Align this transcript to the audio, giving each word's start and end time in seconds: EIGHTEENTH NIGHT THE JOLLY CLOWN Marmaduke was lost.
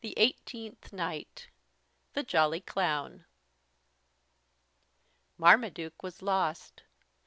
EIGHTEENTH 0.03 0.91
NIGHT 0.93 1.49
THE 2.13 2.23
JOLLY 2.23 2.59
CLOWN 2.61 3.25
Marmaduke 5.37 6.01
was 6.01 6.23
lost. 6.23 6.81